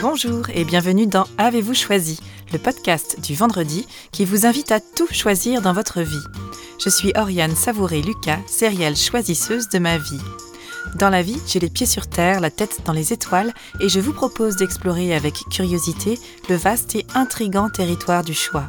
[0.00, 2.18] Bonjour et bienvenue dans Avez-vous choisi,
[2.52, 6.24] le podcast du vendredi qui vous invite à tout choisir dans votre vie.
[6.82, 10.20] Je suis Oriane Savouré-Lucas, sérielle choisisseuse de ma vie.
[10.96, 14.00] Dans la vie, j'ai les pieds sur terre, la tête dans les étoiles, et je
[14.00, 16.18] vous propose d'explorer avec curiosité
[16.48, 18.64] le vaste et intrigant territoire du choix.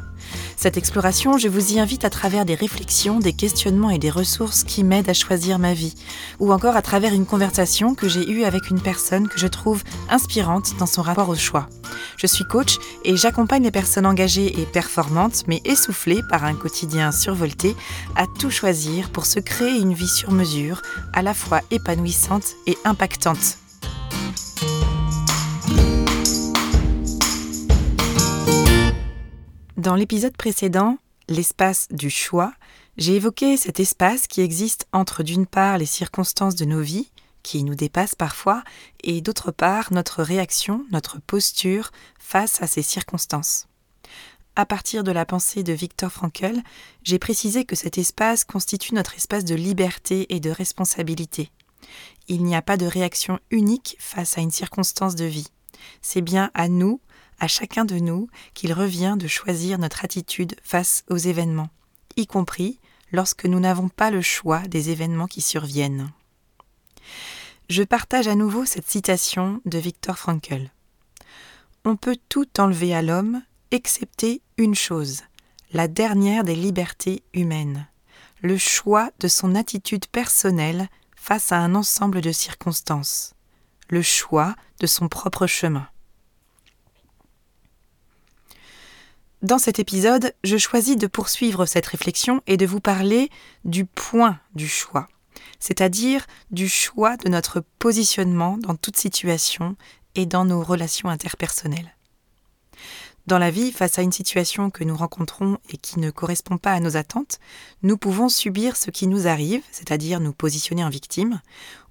[0.57, 4.63] Cette exploration, je vous y invite à travers des réflexions, des questionnements et des ressources
[4.63, 5.95] qui m'aident à choisir ma vie,
[6.39, 9.83] ou encore à travers une conversation que j'ai eue avec une personne que je trouve
[10.09, 11.67] inspirante dans son rapport au choix.
[12.17, 17.11] Je suis coach et j'accompagne les personnes engagées et performantes, mais essoufflées par un quotidien
[17.11, 17.75] survolté,
[18.15, 20.81] à tout choisir pour se créer une vie sur mesure,
[21.13, 23.60] à la fois épanouissante et impactante.
[29.81, 32.53] Dans l'épisode précédent, l'espace du choix,
[32.97, 37.09] j'ai évoqué cet espace qui existe entre d'une part les circonstances de nos vies,
[37.41, 38.63] qui nous dépassent parfois,
[39.03, 41.89] et d'autre part notre réaction, notre posture
[42.19, 43.65] face à ces circonstances.
[44.55, 46.61] À partir de la pensée de Viktor Frankl,
[47.01, 51.49] j'ai précisé que cet espace constitue notre espace de liberté et de responsabilité.
[52.27, 55.47] Il n'y a pas de réaction unique face à une circonstance de vie.
[56.03, 57.01] C'est bien à nous,
[57.41, 61.71] à chacun de nous qu'il revient de choisir notre attitude face aux événements,
[62.15, 62.79] y compris
[63.11, 66.11] lorsque nous n'avons pas le choix des événements qui surviennent.
[67.67, 70.69] Je partage à nouveau cette citation de Viktor Frankl.
[71.83, 75.21] On peut tout enlever à l'homme, excepté une chose,
[75.73, 77.87] la dernière des libertés humaines,
[78.43, 83.33] le choix de son attitude personnelle face à un ensemble de circonstances,
[83.89, 85.87] le choix de son propre chemin.
[89.41, 93.31] Dans cet épisode, je choisis de poursuivre cette réflexion et de vous parler
[93.65, 95.07] du point du choix,
[95.59, 99.75] c'est-à-dire du choix de notre positionnement dans toute situation
[100.13, 101.95] et dans nos relations interpersonnelles.
[103.25, 106.73] Dans la vie, face à une situation que nous rencontrons et qui ne correspond pas
[106.73, 107.39] à nos attentes,
[107.81, 111.41] nous pouvons subir ce qui nous arrive, c'est-à-dire nous positionner en victime,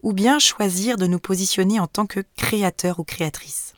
[0.04, 3.74] ou bien choisir de nous positionner en tant que créateur ou créatrice.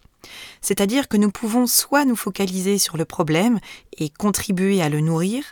[0.60, 3.58] C'est-à-dire que nous pouvons soit nous focaliser sur le problème
[3.98, 5.44] et contribuer à le nourrir,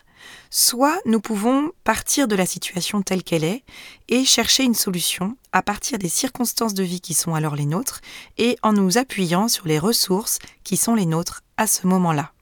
[0.50, 3.64] soit nous pouvons partir de la situation telle qu'elle est
[4.08, 8.00] et chercher une solution à partir des circonstances de vie qui sont alors les nôtres
[8.38, 12.32] et en nous appuyant sur les ressources qui sont les nôtres à ce moment-là.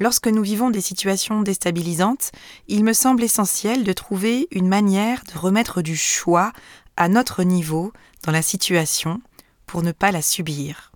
[0.00, 2.30] Lorsque nous vivons des situations déstabilisantes,
[2.68, 6.52] il me semble essentiel de trouver une manière de remettre du choix
[6.96, 7.92] à notre niveau
[8.22, 9.20] dans la situation
[9.68, 10.90] pour ne pas la subir.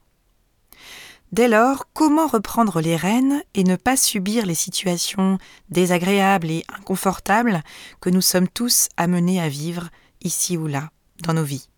[1.31, 5.38] Dès lors, comment reprendre les rênes et ne pas subir les situations
[5.71, 7.62] désagréables et inconfortables
[8.00, 9.88] que nous sommes tous amenés à vivre
[10.21, 10.91] ici ou là
[11.22, 11.69] dans nos vies?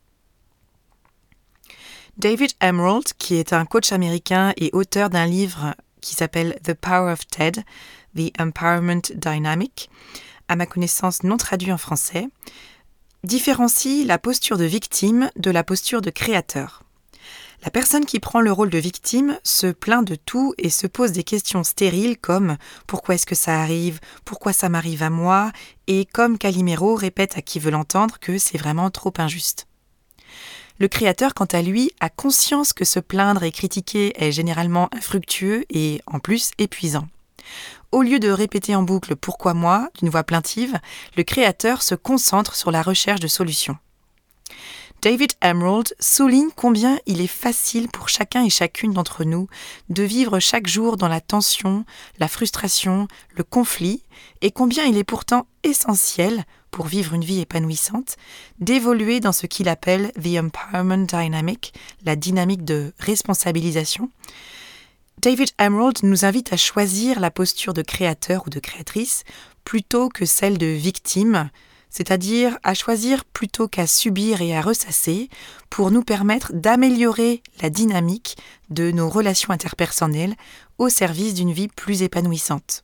[2.16, 7.12] David Emerald, qui est un coach américain et auteur d'un livre qui s'appelle The Power
[7.12, 7.64] of TED,
[8.16, 9.90] The Empowerment Dynamic,
[10.48, 12.28] à ma connaissance non traduit en français,
[13.24, 16.83] différencie la posture de victime de la posture de créateur.
[17.64, 21.12] La personne qui prend le rôle de victime se plaint de tout et se pose
[21.12, 25.50] des questions stériles comme pourquoi est-ce que ça arrive, pourquoi ça m'arrive à moi,
[25.86, 29.66] et comme Calimero répète à qui veut l'entendre que c'est vraiment trop injuste.
[30.78, 35.64] Le créateur, quant à lui, a conscience que se plaindre et critiquer est généralement infructueux
[35.70, 37.08] et en plus épuisant.
[37.92, 39.88] Au lieu de répéter en boucle pourquoi moi?
[39.98, 40.78] d'une voix plaintive,
[41.16, 43.78] le créateur se concentre sur la recherche de solutions.
[45.04, 49.48] David Emerald souligne combien il est facile pour chacun et chacune d'entre nous
[49.90, 51.84] de vivre chaque jour dans la tension,
[52.18, 53.06] la frustration,
[53.36, 54.02] le conflit,
[54.40, 58.16] et combien il est pourtant essentiel, pour vivre une vie épanouissante,
[58.60, 61.74] d'évoluer dans ce qu'il appelle The Empowerment Dynamic,
[62.06, 64.08] la dynamique de responsabilisation.
[65.18, 69.24] David Emerald nous invite à choisir la posture de créateur ou de créatrice
[69.64, 71.50] plutôt que celle de victime,
[71.94, 75.28] c'est-à-dire à choisir plutôt qu'à subir et à ressasser,
[75.70, 78.36] pour nous permettre d'améliorer la dynamique
[78.68, 80.34] de nos relations interpersonnelles
[80.78, 82.82] au service d'une vie plus épanouissante.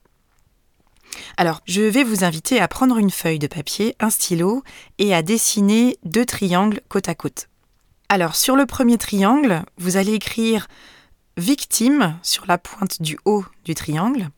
[1.37, 4.62] Alors, je vais vous inviter à prendre une feuille de papier, un stylo
[4.99, 7.49] et à dessiner deux triangles côte à côte.
[8.08, 10.69] Alors, sur le premier triangle, vous allez écrire
[11.37, 14.29] victime sur la pointe du haut du triangle,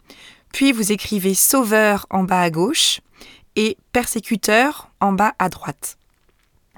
[0.50, 3.02] puis vous écrivez sauveur en bas à gauche
[3.56, 5.98] et persécuteur en bas à droite.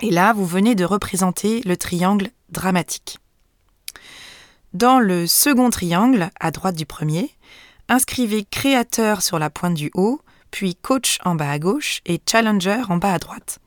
[0.00, 3.19] Et là, vous venez de représenter le triangle dramatique.
[4.73, 7.31] Dans le second triangle, à droite du premier,
[7.88, 12.82] inscrivez créateur sur la pointe du haut, puis coach en bas à gauche et challenger
[12.88, 13.61] en bas à droite.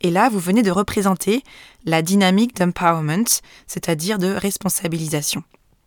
[0.00, 1.42] Et là, vous venez de représenter
[1.84, 5.42] la dynamique d'empowerment, c'est-à-dire de responsabilisation.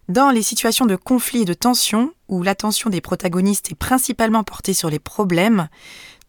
[0.08, 4.74] Dans les situations de conflit et de tension, où l'attention des protagonistes est principalement portée
[4.74, 5.68] sur les problèmes,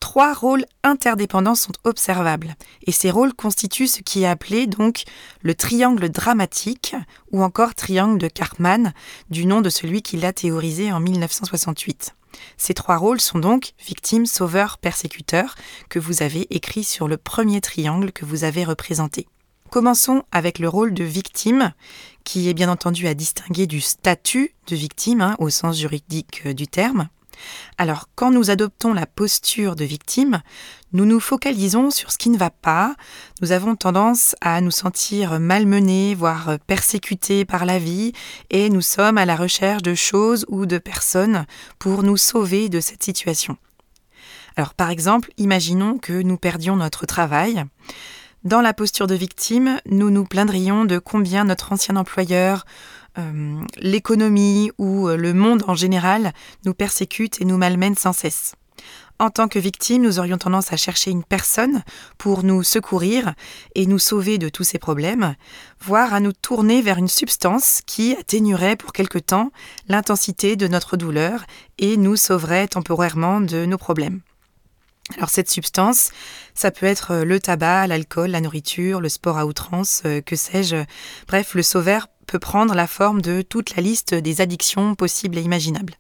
[0.01, 2.55] trois rôles interdépendants sont observables.
[2.87, 5.05] Et ces rôles constituent ce qui est appelé donc
[5.43, 6.95] le triangle dramatique,
[7.33, 8.93] ou encore triangle de Cartman,
[9.31, 12.15] du nom de celui qui l'a théorisé en 1968.
[12.57, 15.55] Ces trois rôles sont donc victime, sauveur, persécuteur,
[15.89, 19.27] que vous avez écrit sur le premier triangle que vous avez représenté.
[19.71, 21.73] Commençons avec le rôle de victime,
[22.25, 26.55] qui est bien entendu à distinguer du statut de victime hein, au sens juridique euh,
[26.55, 27.09] du terme.
[27.79, 30.43] Alors, quand nous adoptons la posture de victime,
[30.93, 32.95] nous nous focalisons sur ce qui ne va pas,
[33.43, 38.13] nous avons tendance à nous sentir malmenés, voire persécutés par la vie,
[38.51, 41.47] et nous sommes à la recherche de choses ou de personnes
[41.79, 43.57] pour nous sauver de cette situation.
[44.57, 47.65] Alors, par exemple, imaginons que nous perdions notre travail.
[48.45, 52.65] Dans la posture de victime, nous nous plaindrions de combien notre ancien employeur,
[53.19, 56.33] euh, l'économie ou euh, le monde en général
[56.65, 58.55] nous persécute et nous malmène sans cesse.
[59.19, 61.83] En tant que victime, nous aurions tendance à chercher une personne
[62.19, 63.35] pour nous secourir
[63.75, 65.35] et nous sauver de tous ces problèmes,
[65.81, 69.53] voire à nous tourner vers une substance qui atténuerait pour quelque temps
[69.89, 71.45] l'intensité de notre douleur
[71.79, 74.21] et nous sauverait temporairement de nos problèmes.
[75.15, 76.11] Alors cette substance,
[76.55, 80.35] ça peut être euh, le tabac, l'alcool, la nourriture, le sport à outrance, euh, que
[80.35, 80.85] sais-je.
[81.29, 85.43] Bref, le sauveur peut prendre la forme de toute la liste des addictions possibles et
[85.43, 85.95] imaginables.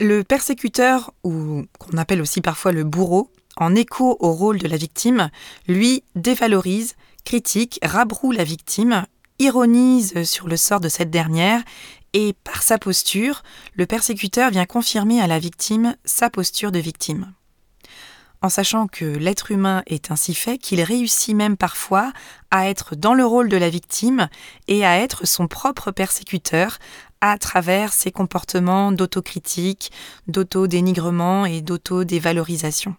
[0.00, 4.76] Le persécuteur, ou qu'on appelle aussi parfois le bourreau, en écho au rôle de la
[4.76, 5.30] victime,
[5.66, 6.94] lui dévalorise,
[7.24, 9.04] critique, rabroue la victime,
[9.40, 11.62] ironise sur le sort de cette dernière,
[12.12, 13.42] et par sa posture,
[13.74, 17.32] le persécuteur vient confirmer à la victime sa posture de victime
[18.42, 22.12] en sachant que l'être humain est ainsi fait qu'il réussit même parfois
[22.50, 24.28] à être dans le rôle de la victime
[24.68, 26.78] et à être son propre persécuteur
[27.20, 29.90] à travers ses comportements d'autocritique,
[30.28, 32.94] d'autodénigrement et d'autodévalorisation.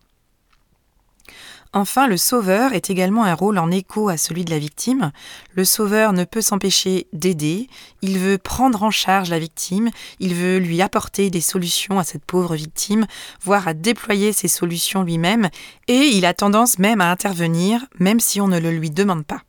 [1.71, 5.11] Enfin, le sauveur est également un rôle en écho à celui de la victime.
[5.53, 7.69] Le sauveur ne peut s'empêcher d'aider,
[8.01, 12.25] il veut prendre en charge la victime, il veut lui apporter des solutions à cette
[12.25, 13.05] pauvre victime,
[13.43, 15.49] voire à déployer ces solutions lui-même,
[15.87, 19.43] et il a tendance même à intervenir, même si on ne le lui demande pas.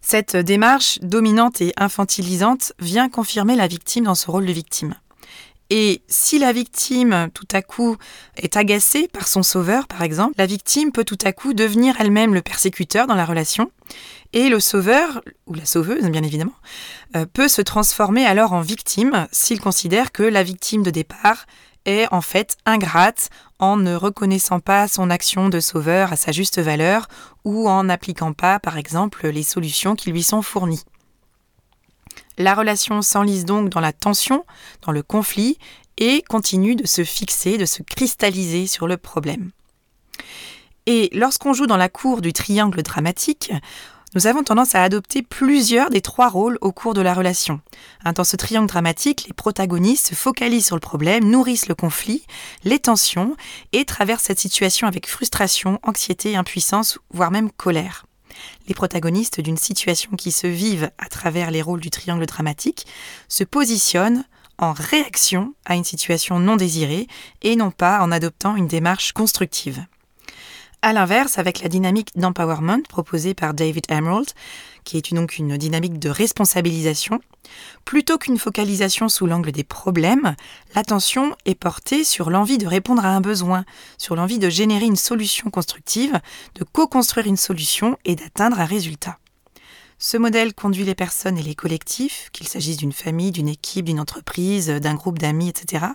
[0.00, 4.94] Cette démarche dominante et infantilisante vient confirmer la victime dans ce rôle de victime.
[5.70, 7.96] Et si la victime, tout à coup,
[8.36, 12.32] est agacée par son sauveur, par exemple, la victime peut tout à coup devenir elle-même
[12.32, 13.70] le persécuteur dans la relation,
[14.32, 16.56] et le sauveur, ou la sauveuse bien évidemment,
[17.16, 21.46] euh, peut se transformer alors en victime s'il considère que la victime de départ
[21.84, 26.60] est en fait ingrate en ne reconnaissant pas son action de sauveur à sa juste
[26.60, 27.08] valeur
[27.44, 30.84] ou en n'appliquant pas, par exemple, les solutions qui lui sont fournies.
[32.38, 34.46] La relation s'enlise donc dans la tension,
[34.82, 35.58] dans le conflit,
[35.98, 39.50] et continue de se fixer, de se cristalliser sur le problème.
[40.86, 43.52] Et lorsqu'on joue dans la cour du triangle dramatique,
[44.14, 47.60] nous avons tendance à adopter plusieurs des trois rôles au cours de la relation.
[48.14, 52.24] Dans ce triangle dramatique, les protagonistes se focalisent sur le problème, nourrissent le conflit,
[52.64, 53.36] les tensions,
[53.72, 58.07] et traversent cette situation avec frustration, anxiété, impuissance, voire même colère
[58.66, 62.86] les protagonistes d'une situation qui se vivent à travers les rôles du triangle dramatique
[63.28, 64.24] se positionnent
[64.58, 67.06] en réaction à une situation non désirée
[67.42, 69.84] et non pas en adoptant une démarche constructive.
[70.82, 74.28] A l'inverse, avec la dynamique d'empowerment proposée par David Emerald,
[74.84, 77.20] qui est donc une dynamique de responsabilisation,
[77.88, 80.36] plutôt qu'une focalisation sous l'angle des problèmes,
[80.74, 83.64] l'attention est portée sur l'envie de répondre à un besoin,
[83.96, 86.20] sur l'envie de générer une solution constructive,
[86.56, 89.18] de co-construire une solution et d'atteindre un résultat.
[89.98, 94.00] Ce modèle conduit les personnes et les collectifs, qu'il s'agisse d'une famille, d'une équipe, d'une
[94.00, 95.86] entreprise, d'un groupe d'amis, etc.,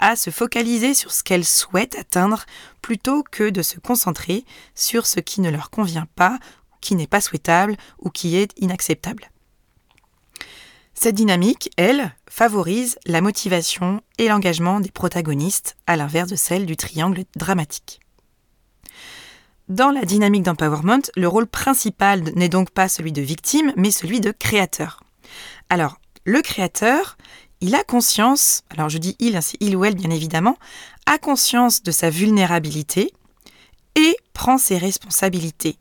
[0.00, 2.44] à se focaliser sur ce qu'elles souhaitent atteindre
[2.82, 6.38] plutôt que de se concentrer sur ce qui ne leur convient pas,
[6.82, 9.30] qui n'est pas souhaitable ou qui est inacceptable.
[11.02, 16.76] Cette dynamique, elle, favorise la motivation et l'engagement des protagonistes, à l'inverse de celle du
[16.76, 17.98] triangle dramatique.
[19.68, 24.20] Dans la dynamique d'empowerment, le rôle principal n'est donc pas celui de victime, mais celui
[24.20, 25.02] de créateur.
[25.70, 27.16] Alors, le créateur,
[27.60, 30.56] il a conscience, alors je dis il, c'est il ou elle bien évidemment,
[31.06, 33.12] a conscience de sa vulnérabilité
[33.96, 35.78] et prend ses responsabilités.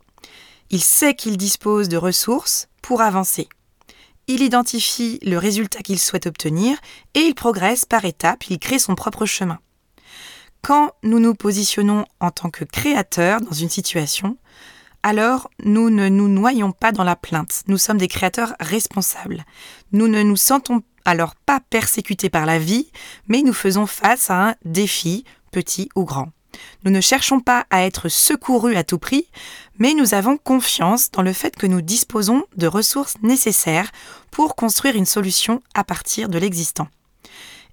[0.71, 3.47] Il sait qu'il dispose de ressources pour avancer.
[4.27, 6.77] Il identifie le résultat qu'il souhaite obtenir
[7.13, 9.59] et il progresse par étapes, il crée son propre chemin.
[10.61, 14.37] Quand nous nous positionnons en tant que créateur dans une situation,
[15.03, 17.63] alors nous ne nous noyons pas dans la plainte.
[17.67, 19.43] Nous sommes des créateurs responsables.
[19.91, 22.91] Nous ne nous sentons alors pas persécutés par la vie,
[23.27, 26.31] mais nous faisons face à un défi, petit ou grand.
[26.83, 29.27] Nous ne cherchons pas à être secourus à tout prix,
[29.77, 33.91] mais nous avons confiance dans le fait que nous disposons de ressources nécessaires
[34.31, 36.87] pour construire une solution à partir de l'existant.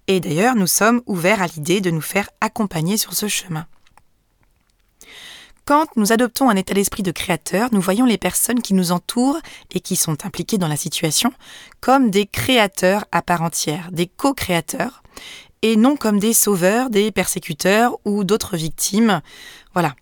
[0.06, 3.66] Et d'ailleurs, nous sommes ouverts à l'idée de nous faire accompagner sur ce chemin.
[5.68, 9.38] Quand nous adoptons un état d'esprit de créateur, nous voyons les personnes qui nous entourent
[9.70, 11.30] et qui sont impliquées dans la situation
[11.82, 15.02] comme des créateurs à part entière, des co-créateurs,
[15.62, 19.20] et non comme des sauveurs, des persécuteurs ou d'autres victimes.
[19.74, 19.94] Voilà.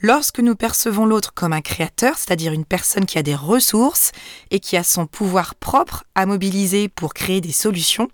[0.00, 4.12] Lorsque nous percevons l'autre comme un créateur, c'est-à-dire une personne qui a des ressources
[4.50, 8.08] et qui a son pouvoir propre à mobiliser pour créer des solutions,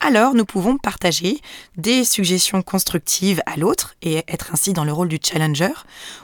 [0.00, 1.40] alors nous pouvons partager
[1.76, 5.72] des suggestions constructives à l'autre et être ainsi dans le rôle du challenger,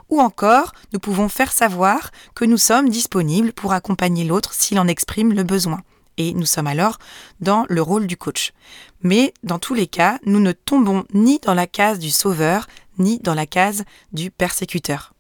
[0.08, 4.88] ou encore nous pouvons faire savoir que nous sommes disponibles pour accompagner l'autre s'il en
[4.88, 5.82] exprime le besoin.
[6.16, 6.98] Et nous sommes alors
[7.40, 8.52] dans le rôle du coach.
[9.02, 12.66] Mais dans tous les cas, nous ne tombons ni dans la case du sauveur,
[12.98, 15.14] ni dans la case du persécuteur.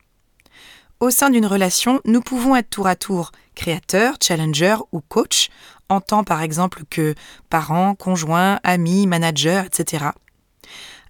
[1.00, 5.48] Au sein d'une relation, nous pouvons être tour à tour créateur, challenger ou coach,
[5.88, 7.14] en tant par exemple que
[7.48, 10.06] parent, conjoint, ami, manager, etc.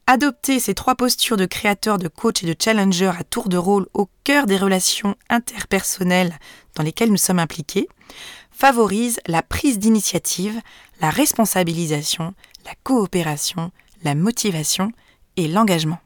[0.07, 3.87] Adopter ces trois postures de créateur, de coach et de challenger à tour de rôle
[3.95, 6.39] au cœur des relations interpersonnelles
[6.75, 7.89] dans lesquelles nous sommes impliqués
[8.61, 10.61] favorise la prise d'initiative,
[11.01, 12.35] la responsabilisation,
[12.67, 13.71] la coopération,
[14.05, 14.93] la motivation
[15.39, 15.97] et l'engagement.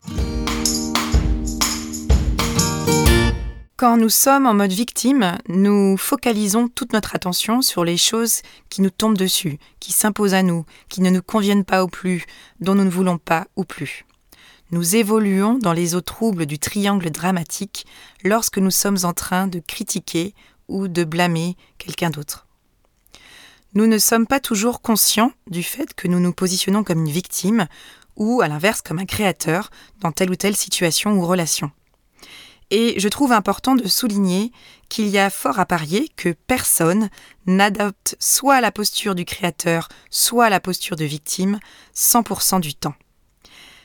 [3.76, 8.82] Quand nous sommes en mode victime, nous focalisons toute notre attention sur les choses qui
[8.82, 12.24] nous tombent dessus, qui s'imposent à nous, qui ne nous conviennent pas ou plus,
[12.60, 14.06] dont nous ne voulons pas ou plus.
[14.70, 17.84] Nous évoluons dans les eaux troubles du triangle dramatique
[18.22, 20.34] lorsque nous sommes en train de critiquer
[20.68, 22.43] ou de blâmer quelqu'un d'autre.
[23.76, 27.66] Nous ne sommes pas toujours conscients du fait que nous nous positionnons comme une victime
[28.14, 31.72] ou à l'inverse comme un créateur dans telle ou telle situation ou relation.
[32.70, 34.52] Et je trouve important de souligner
[34.88, 37.10] qu'il y a fort à parier que personne
[37.46, 41.58] n'adopte soit la posture du créateur, soit la posture de victime
[41.96, 42.94] 100% du temps.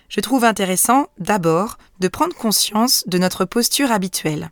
[0.07, 4.51] Je trouve intéressant d'abord de prendre conscience de notre posture habituelle,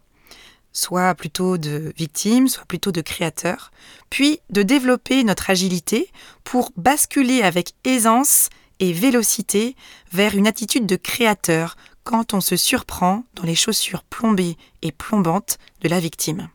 [0.77, 3.71] soit plutôt de victime, soit plutôt de créateur,
[4.11, 6.11] puis de développer notre agilité
[6.43, 9.75] pour basculer avec aisance et vélocité
[10.13, 15.57] vers une attitude de créateur quand on se surprend dans les chaussures plombées et plombantes
[15.81, 16.47] de la victime.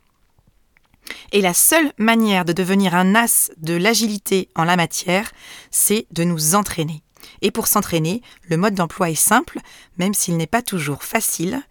[1.33, 5.33] Et la seule manière de devenir un as de l'agilité en la matière,
[5.69, 7.02] c'est de nous entraîner.
[7.41, 9.59] Et pour s'entraîner, le mode d'emploi est simple,
[9.97, 11.61] même s'il n'est pas toujours facile.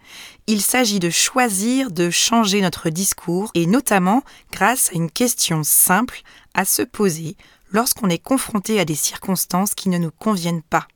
[0.46, 6.22] Il s'agit de choisir de changer notre discours, et notamment grâce à une question simple
[6.54, 7.36] à se poser
[7.70, 10.86] lorsqu'on est confronté à des circonstances qui ne nous conviennent pas.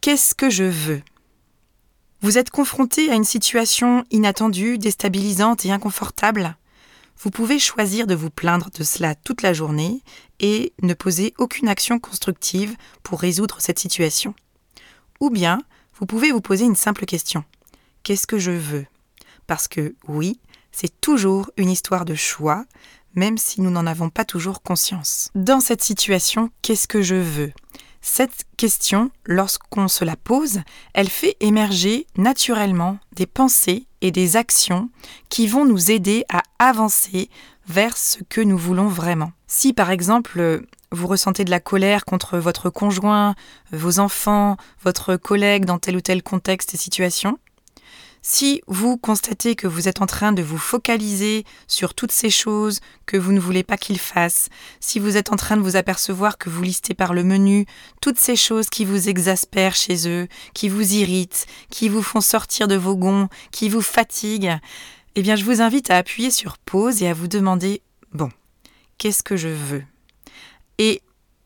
[0.00, 1.02] Qu'est-ce que je veux?
[2.20, 6.56] Vous êtes confronté à une situation inattendue, déstabilisante et inconfortable?
[7.18, 10.02] Vous pouvez choisir de vous plaindre de cela toute la journée
[10.40, 14.34] et ne poser aucune action constructive pour résoudre cette situation.
[15.20, 15.62] Ou bien,
[15.98, 17.44] vous pouvez vous poser une simple question.
[18.02, 18.86] Qu'est-ce que je veux?
[19.46, 20.40] Parce que oui,
[20.72, 22.64] c'est toujours une histoire de choix,
[23.14, 25.30] même si nous n'en avons pas toujours conscience.
[25.34, 27.52] Dans cette situation, qu'est-ce que je veux?
[28.06, 30.60] Cette question, lorsqu'on se la pose,
[30.92, 34.90] elle fait émerger naturellement des pensées et des actions
[35.30, 37.30] qui vont nous aider à avancer
[37.66, 39.32] vers ce que nous voulons vraiment.
[39.46, 43.34] Si par exemple vous ressentez de la colère contre votre conjoint,
[43.72, 47.38] vos enfants, votre collègue dans tel ou tel contexte et situation,
[48.26, 52.80] si vous constatez que vous êtes en train de vous focaliser sur toutes ces choses
[53.04, 54.48] que vous ne voulez pas qu'ils fassent,
[54.80, 57.66] si vous êtes en train de vous apercevoir que vous listez par le menu
[58.00, 62.66] toutes ces choses qui vous exaspèrent chez eux, qui vous irritent, qui vous font sortir
[62.66, 64.56] de vos gonds, qui vous fatiguent,
[65.16, 67.82] eh bien je vous invite à appuyer sur pause et à vous demander
[68.14, 68.30] bon,
[68.96, 69.84] qu'est-ce que je veux?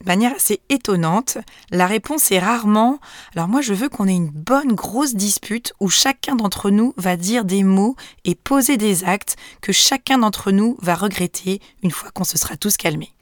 [0.06, 1.38] Manière assez étonnante,
[1.70, 2.98] la réponse est rarement
[3.34, 7.16] alors moi je veux qu'on ait une bonne grosse dispute où chacun d'entre nous va
[7.16, 12.10] dire des mots et poser des actes que chacun d'entre nous va regretter une fois
[12.10, 13.12] qu'on se sera tous calmés.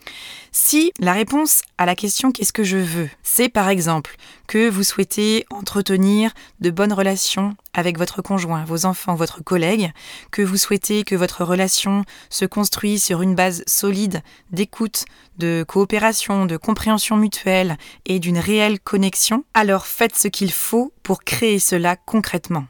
[0.52, 4.84] Si la réponse à la question qu'est-ce que je veux, c'est par exemple que vous
[4.84, 9.92] souhaitez entretenir de bonnes relations avec votre conjoint, vos enfants, votre collègue,
[10.30, 15.04] que vous souhaitez que votre relation se construise sur une base solide d'écoute,
[15.36, 21.22] de coopération, de compréhension mutuelle et d'une réelle connexion, alors faites ce qu'il faut pour
[21.22, 22.64] créer cela concrètement.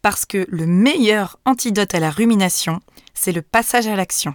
[0.00, 2.80] Parce que le meilleur antidote à la rumination,
[3.12, 4.34] c'est le passage à l'action.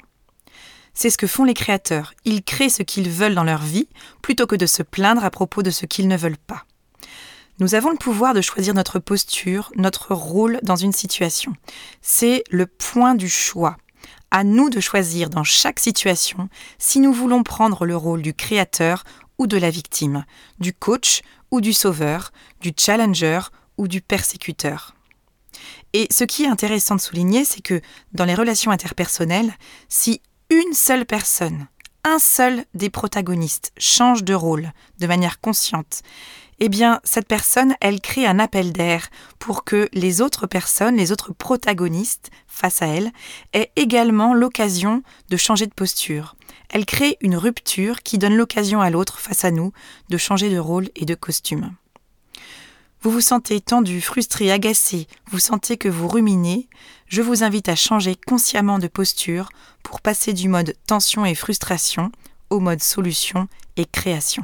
[0.93, 2.13] C'est ce que font les créateurs.
[2.25, 3.88] Ils créent ce qu'ils veulent dans leur vie
[4.21, 6.65] plutôt que de se plaindre à propos de ce qu'ils ne veulent pas.
[7.60, 11.53] Nous avons le pouvoir de choisir notre posture, notre rôle dans une situation.
[12.01, 13.77] C'est le point du choix.
[14.31, 19.03] À nous de choisir dans chaque situation si nous voulons prendre le rôle du créateur
[19.38, 20.25] ou de la victime,
[20.60, 21.21] du coach
[21.51, 22.31] ou du sauveur,
[22.62, 23.41] du challenger
[23.77, 24.95] ou du persécuteur.
[25.93, 27.81] Et ce qui est intéressant de souligner, c'est que
[28.13, 29.53] dans les relations interpersonnelles,
[29.89, 30.21] si
[30.51, 31.67] une seule personne,
[32.03, 36.01] un seul des protagonistes change de rôle de manière consciente,
[36.60, 39.08] eh bien, cette personne, elle crée un appel d'air
[39.39, 43.12] pour que les autres personnes, les autres protagonistes face à elle,
[43.53, 46.36] aient également l'occasion de changer de posture.
[46.70, 49.72] Elle crée une rupture qui donne l'occasion à l'autre face à nous
[50.10, 51.74] de changer de rôle et de costume.
[53.03, 56.70] Vous vous sentez tendu, frustré, agacé, vous sentez que vous ruminez,
[57.08, 59.50] je vous invite à changer consciemment de posture
[59.81, 62.12] pour passer du mode tension et frustration
[62.51, 64.43] au mode solution et création.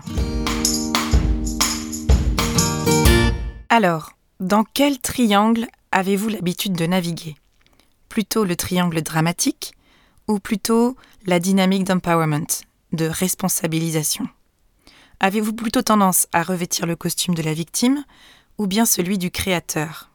[3.70, 7.36] Alors, dans quel triangle avez-vous l'habitude de naviguer?
[8.10, 9.74] Plutôt le triangle dramatique
[10.28, 10.96] ou plutôt
[11.28, 12.48] la dynamique d'empowerment,
[12.92, 14.28] de responsabilisation?
[15.20, 18.04] Avez-vous plutôt tendance à revêtir le costume de la victime
[18.58, 20.10] ou bien celui du Créateur.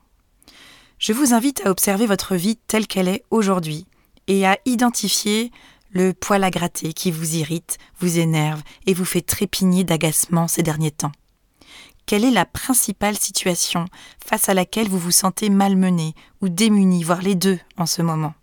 [0.98, 3.86] Je vous invite à observer votre vie telle qu'elle est aujourd'hui
[4.28, 5.50] et à identifier
[5.90, 10.62] le poil à gratter qui vous irrite, vous énerve et vous fait trépigner d'agacement ces
[10.62, 11.12] derniers temps.
[12.06, 13.86] Quelle est la principale situation
[14.24, 18.34] face à laquelle vous vous sentez malmené ou démuni, voire les deux en ce moment?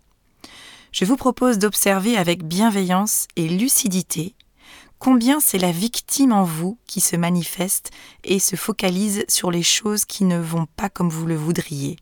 [0.92, 4.34] Je vous propose d'observer avec bienveillance et lucidité
[5.00, 7.90] combien c'est la victime en vous qui se manifeste
[8.22, 11.96] et se focalise sur les choses qui ne vont pas comme vous le voudriez.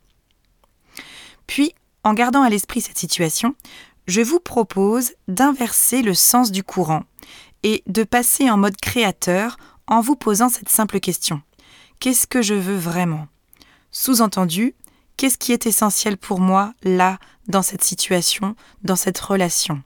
[1.47, 3.55] Puis, en gardant à l'esprit cette situation,
[4.05, 7.03] je vous propose d'inverser le sens du courant
[7.63, 11.41] et de passer en mode créateur en vous posant cette simple question.
[11.99, 13.27] Qu'est-ce que je veux vraiment?
[13.91, 14.75] Sous-entendu,
[15.17, 19.81] qu'est-ce qui est essentiel pour moi là, dans cette situation, dans cette relation?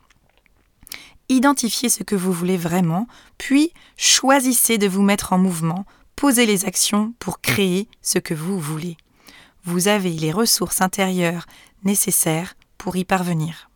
[1.29, 3.07] Identifiez ce que vous voulez vraiment,
[3.37, 8.59] puis choisissez de vous mettre en mouvement, posez les actions pour créer ce que vous
[8.59, 8.97] voulez.
[9.65, 11.45] Vous avez les ressources intérieures
[11.83, 13.69] nécessaires pour y parvenir.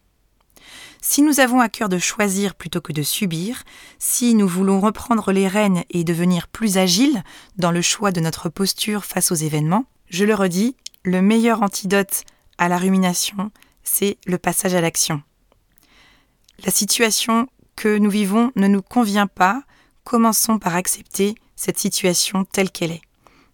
[1.01, 3.63] Si nous avons à cœur de choisir plutôt que de subir,
[3.99, 7.23] si nous voulons reprendre les rênes et devenir plus agiles
[7.55, 12.23] dans le choix de notre posture face aux événements, je le redis, le meilleur antidote
[12.57, 13.51] à la rumination,
[13.83, 15.21] c'est le passage à l'action.
[16.65, 19.61] La situation que nous vivons ne nous convient pas,
[20.03, 23.01] commençons par accepter cette situation telle qu'elle est.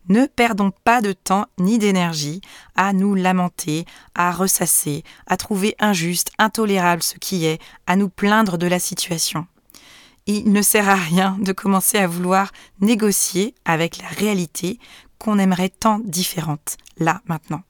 [0.10, 2.42] Ne perdons pas de temps ni d'énergie
[2.76, 3.86] à nous lamenter,
[4.16, 9.48] à ressasser, à trouver injuste, intolérable ce qui est, à nous plaindre de la situation.
[10.26, 14.80] Il ne sert à rien de commencer à vouloir négocier avec la réalité
[15.20, 17.64] qu'on aimerait tant différente, là, maintenant.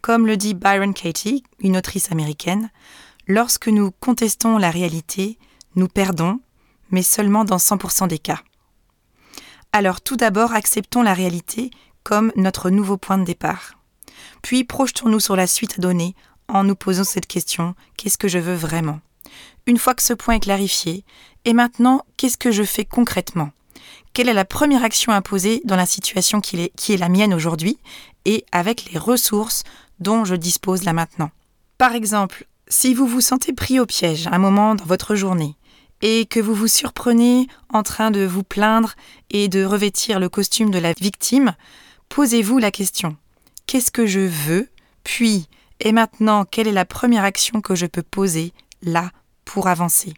[0.00, 2.70] Comme le dit Byron Katie, une autrice américaine,
[3.26, 5.38] Lorsque nous contestons la réalité,
[5.76, 6.40] nous perdons,
[6.90, 8.40] mais seulement dans 100% des cas.
[9.72, 11.70] Alors tout d'abord, acceptons la réalité
[12.02, 13.72] comme notre nouveau point de départ.
[14.42, 16.14] Puis projetons-nous sur la suite à donner
[16.48, 19.00] en nous posant cette question, qu'est-ce que je veux vraiment?
[19.66, 21.04] Une fois que ce point est clarifié,
[21.46, 23.50] et maintenant, qu'est-ce que je fais concrètement?
[24.12, 27.08] Quelle est la première action à poser dans la situation qui est, qui est la
[27.08, 27.78] mienne aujourd'hui
[28.26, 29.64] et avec les ressources
[29.98, 31.30] dont je dispose là maintenant?
[31.78, 35.56] Par exemple, si vous vous sentez pris au piège un moment dans votre journée
[36.02, 38.94] et que vous vous surprenez en train de vous plaindre
[39.30, 41.54] et de revêtir le costume de la victime,
[42.08, 43.16] posez-vous la question
[43.66, 44.68] qu'est-ce que je veux
[45.02, 45.48] Puis,
[45.80, 49.10] et maintenant, quelle est la première action que je peux poser là
[49.44, 50.14] pour avancer?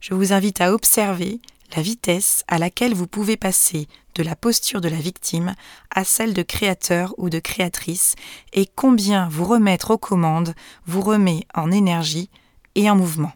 [0.00, 1.40] Je vous invite à observer
[1.76, 5.54] la vitesse à laquelle vous pouvez passer de la posture de la victime
[5.90, 8.14] à celle de créateur ou de créatrice
[8.52, 10.54] et combien vous remettre aux commandes
[10.86, 12.30] vous remet en énergie
[12.74, 13.32] et en mouvement.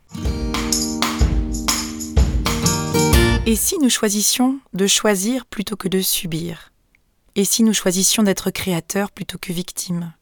[3.47, 6.73] Et si nous choisissions de choisir plutôt que de subir?
[7.37, 10.13] Et si nous choisissions d'être créateur plutôt que victime?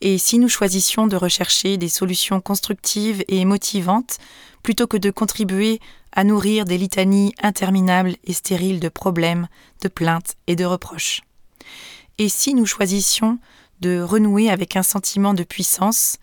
[0.00, 4.18] Et si nous choisissions de rechercher des solutions constructives et motivantes
[4.62, 5.80] plutôt que de contribuer
[6.14, 9.48] à nourrir des litanies interminables et stériles de problèmes,
[9.82, 11.20] de plaintes et de reproches.
[12.18, 13.38] Et si nous choisissions
[13.80, 16.16] de renouer avec un sentiment de puissance,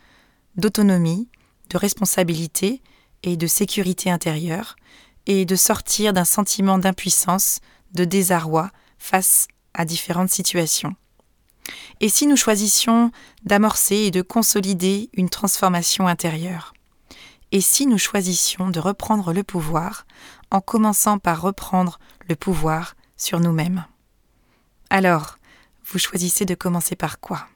[0.55, 1.29] d'autonomie,
[1.69, 2.81] de responsabilité
[3.23, 4.77] et de sécurité intérieure,
[5.27, 7.59] et de sortir d'un sentiment d'impuissance,
[7.93, 10.95] de désarroi face à différentes situations?
[11.99, 13.11] Et si nous choisissions
[13.43, 16.73] d'amorcer et de consolider une transformation intérieure?
[17.53, 20.05] Et si nous choisissions de reprendre le pouvoir
[20.51, 23.85] en commençant par reprendre le pouvoir sur nous-mêmes.
[24.89, 25.37] Alors,
[25.85, 27.47] vous choisissez de commencer par quoi?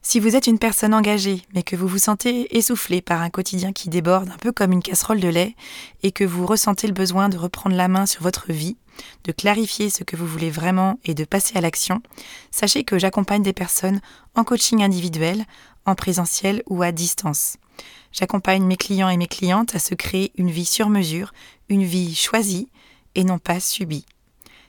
[0.00, 3.74] Si vous êtes une personne engagée, mais que vous vous sentez essoufflé par un quotidien
[3.74, 5.54] qui déborde un peu comme une casserole de lait,
[6.02, 8.78] et que vous ressentez le besoin de reprendre la main sur votre vie,
[9.24, 12.00] de clarifier ce que vous voulez vraiment et de passer à l'action,
[12.50, 14.00] sachez que j'accompagne des personnes
[14.34, 15.44] en coaching individuel,
[15.88, 17.56] en présentiel ou à distance.
[18.12, 21.32] J'accompagne mes clients et mes clientes à se créer une vie sur mesure,
[21.68, 22.68] une vie choisie
[23.14, 24.06] et non pas subie.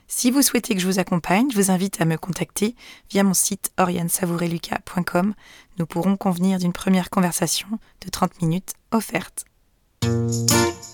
[0.08, 2.74] Si vous souhaitez que je vous accompagne, je vous invite à me contacter
[3.10, 5.34] via mon site oriansavoureluca.com.
[5.78, 7.68] Nous pourrons convenir d'une première conversation
[8.04, 9.44] de 30 minutes offerte.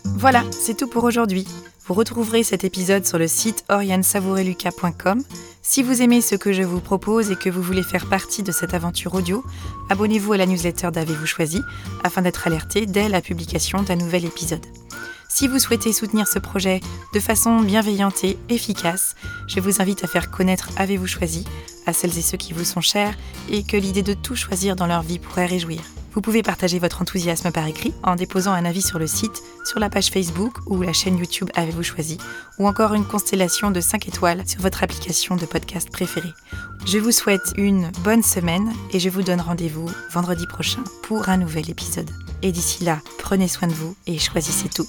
[0.05, 1.47] Voilà, c'est tout pour aujourd'hui.
[1.87, 5.23] Vous retrouverez cet épisode sur le site oriansavoureluca.com.
[5.63, 8.51] Si vous aimez ce que je vous propose et que vous voulez faire partie de
[8.51, 9.45] cette aventure audio,
[9.89, 11.63] abonnez-vous à la newsletter d'Avez-vous choisi
[12.03, 14.67] afin d'être alerté dès la publication d'un nouvel épisode.
[15.29, 16.81] Si vous souhaitez soutenir ce projet
[17.15, 19.15] de façon bienveillante et efficace,
[19.47, 21.45] je vous invite à faire connaître Avez-vous choisi
[21.87, 23.15] à celles et ceux qui vous sont chers
[23.49, 25.83] et que l'idée de tout choisir dans leur vie pourrait réjouir.
[26.17, 29.79] Vous pouvez partager votre enthousiasme par écrit en déposant un avis sur le site, sur
[29.79, 32.17] la page Facebook ou la chaîne YouTube Avez-vous choisi,
[32.59, 36.33] ou encore une constellation de 5 étoiles sur votre application de podcast préférée.
[36.87, 41.37] Je vous souhaite une bonne semaine et je vous donne rendez-vous vendredi prochain pour un
[41.37, 42.11] nouvel épisode.
[42.41, 44.89] Et d'ici là, prenez soin de vous et choisissez tout.